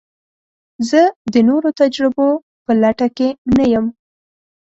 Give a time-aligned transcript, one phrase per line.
[0.89, 1.01] زه
[1.33, 2.29] د نوو تجربو
[2.65, 3.85] په لټه کې نه یم.